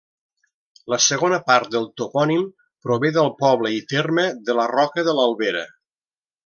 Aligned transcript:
La 0.93 0.97
segona 1.07 1.39
part 1.49 1.69
del 1.75 1.85
topònim 2.03 2.47
prové 2.87 3.13
del 3.21 3.31
poble 3.45 3.75
i 3.81 3.85
terme 3.97 4.27
de 4.49 4.61
la 4.63 4.69
Roca 4.77 5.09
de 5.11 5.19
l'Albera. 5.21 5.67